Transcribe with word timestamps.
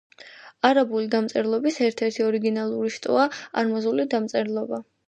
არაბული 0.69 1.09
დამწერლობის 1.15 1.77
ერთ-ერთი 1.89 2.27
ორიგინალური 2.31 2.95
შტოა 2.99 3.31
არმაზული 3.65 4.11
დამწერლობა. 4.17 4.87